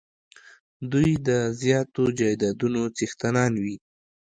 دوی 0.91 1.11
د 1.27 1.29
زیاتو 1.61 2.03
جایدادونو 2.19 2.81
څښتنان 2.97 3.51
وي. 3.63 3.75